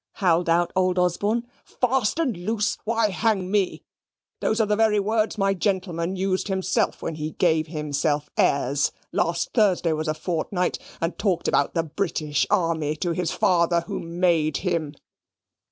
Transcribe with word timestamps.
howled 0.13 0.49
out 0.49 0.73
old 0.75 0.97
Osborne. 0.97 1.45
"Fast 1.63 2.17
and 2.17 2.35
loose! 2.35 2.79
Why, 2.85 3.09
hang 3.11 3.51
me, 3.51 3.83
those 4.39 4.59
are 4.59 4.65
the 4.65 4.75
very 4.75 4.99
words 4.99 5.37
my 5.37 5.53
gentleman 5.53 6.15
used 6.15 6.47
himself 6.47 7.03
when 7.03 7.13
he 7.13 7.33
gave 7.33 7.67
himself 7.67 8.27
airs, 8.35 8.91
last 9.11 9.53
Thursday 9.53 9.93
was 9.93 10.07
a 10.07 10.15
fortnight, 10.15 10.79
and 10.99 11.19
talked 11.19 11.47
about 11.47 11.75
the 11.75 11.83
British 11.83 12.47
army 12.49 12.95
to 12.95 13.11
his 13.11 13.29
father 13.31 13.81
who 13.81 13.99
made 13.99 14.57
him. 14.65 14.95